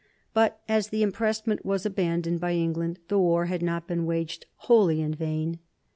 But 0.33 0.59
as 0.67 0.87
the 0.87 1.03
impressment 1.03 1.63
was 1.63 1.85
abandoned 1.85 2.39
by 2.39 2.53
England, 2.53 2.97
the 3.07 3.19
war 3.19 3.45
had 3.45 3.61
not 3.61 3.87
been 3.87 4.07
waged 4.07 4.47
wholly 4.55 4.99
in 4.99 5.13
vain. 5.13 5.59